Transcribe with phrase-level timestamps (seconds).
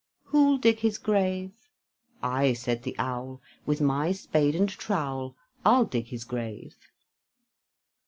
[0.23, 1.51] Who'll dig his grave?
[2.23, 6.75] "I," said the Owl, "With my spade and trowel, I'll dig his grave."